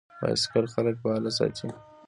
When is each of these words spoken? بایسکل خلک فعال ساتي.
بایسکل 0.21 0.65
خلک 0.73 0.95
فعال 1.03 1.25
ساتي. 1.37 1.67